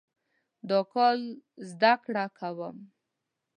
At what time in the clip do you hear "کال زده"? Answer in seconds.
0.93-1.93